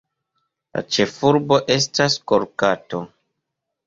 [0.77, 3.03] La ĉefurbo estas Kolkato.